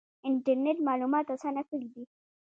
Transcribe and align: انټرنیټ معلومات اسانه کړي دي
انټرنیټ 0.27 0.77
معلومات 0.87 1.25
اسانه 1.35 1.61
کړي 1.69 1.87
دي 1.93 2.03